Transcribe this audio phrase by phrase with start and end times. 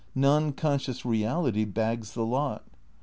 [0.15, 2.63] Non conscious resdity bags the lot.